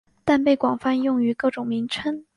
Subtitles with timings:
[0.25, 2.25] 但被广泛用于各种名称。